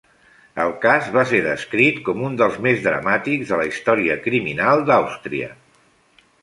El 0.61 0.71
cas 0.85 1.09
va 1.17 1.25
ser 1.31 1.41
descrit 1.49 2.01
com 2.09 2.25
un 2.29 2.39
dels 2.41 2.57
més 2.69 2.81
dramàtics 2.89 3.53
de 3.53 3.61
la 3.63 3.69
història 3.73 4.21
criminal 4.27 4.87
d'Àustria. 4.91 5.57